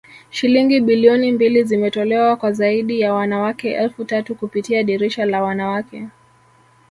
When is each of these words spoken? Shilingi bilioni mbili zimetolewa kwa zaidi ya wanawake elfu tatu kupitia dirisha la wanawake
Shilingi 0.29 0.79
bilioni 0.81 1.31
mbili 1.31 1.63
zimetolewa 1.63 2.35
kwa 2.35 2.51
zaidi 2.51 2.99
ya 2.99 3.13
wanawake 3.13 3.71
elfu 3.73 4.05
tatu 4.05 4.35
kupitia 4.35 4.83
dirisha 4.83 5.25
la 5.25 5.43
wanawake 5.43 6.07